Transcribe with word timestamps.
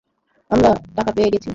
আমরা 0.51 0.69
টাকা 0.97 1.11
পেয়ে 1.15 1.31
গেছি। 1.33 1.49